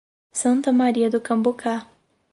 Santa 0.31 0.71
Maria 0.73 1.11
do 1.11 1.21
Cambucá 1.21 1.87